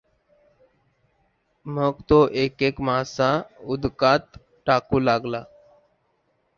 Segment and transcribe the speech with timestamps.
[1.65, 3.29] मग तो एक एक मासा
[3.67, 4.39] उदकात
[4.67, 5.43] टाकू लागला.